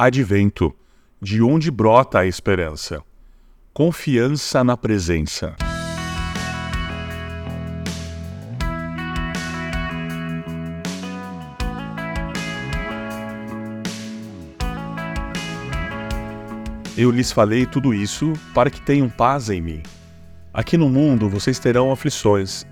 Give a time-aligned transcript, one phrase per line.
[0.00, 0.72] Advento,
[1.20, 3.02] de onde brota a esperança.
[3.74, 5.56] Confiança na presença.
[16.96, 19.82] Eu lhes falei tudo isso para que tenham paz em mim.
[20.54, 22.64] Aqui no mundo vocês terão aflições,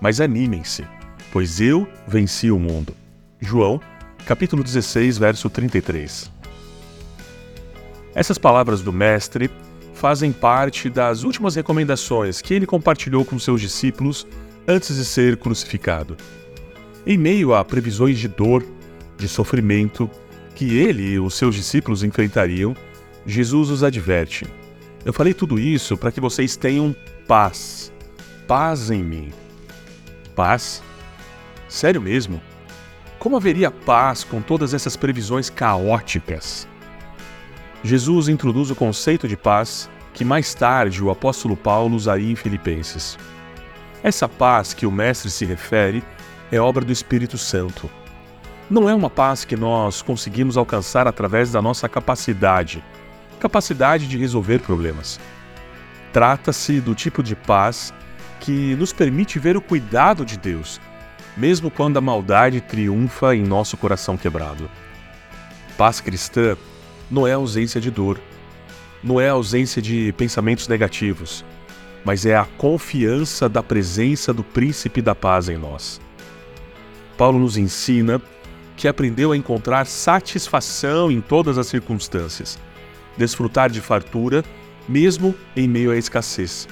[0.00, 0.84] mas animem-se,
[1.32, 2.92] pois eu venci o mundo.
[3.40, 3.80] João,
[4.26, 6.41] capítulo 16, verso 33.
[8.14, 9.50] Essas palavras do Mestre
[9.94, 14.26] fazem parte das últimas recomendações que ele compartilhou com seus discípulos
[14.66, 16.16] antes de ser crucificado.
[17.06, 18.64] Em meio a previsões de dor,
[19.16, 20.10] de sofrimento
[20.54, 22.76] que ele e os seus discípulos enfrentariam,
[23.26, 24.46] Jesus os adverte:
[25.04, 26.94] Eu falei tudo isso para que vocês tenham
[27.26, 27.92] paz.
[28.46, 29.32] Paz em mim.
[30.34, 30.82] Paz?
[31.68, 32.40] Sério mesmo?
[33.18, 36.68] Como haveria paz com todas essas previsões caóticas?
[37.84, 43.18] Jesus introduz o conceito de paz que mais tarde o apóstolo Paulo usaria em Filipenses.
[44.02, 46.02] Essa paz que o Mestre se refere
[46.50, 47.90] é obra do Espírito Santo.
[48.70, 52.84] Não é uma paz que nós conseguimos alcançar através da nossa capacidade,
[53.40, 55.18] capacidade de resolver problemas.
[56.12, 57.92] Trata-se do tipo de paz
[58.38, 60.80] que nos permite ver o cuidado de Deus,
[61.36, 64.70] mesmo quando a maldade triunfa em nosso coração quebrado.
[65.76, 66.56] Paz cristã
[67.12, 68.18] não é ausência de dor,
[69.04, 71.44] não é ausência de pensamentos negativos,
[72.04, 76.00] mas é a confiança da presença do príncipe da paz em nós.
[77.16, 78.20] Paulo nos ensina
[78.76, 82.58] que aprendeu a encontrar satisfação em todas as circunstâncias
[83.16, 84.44] desfrutar de fartura,
[84.88, 86.68] mesmo em meio à escassez.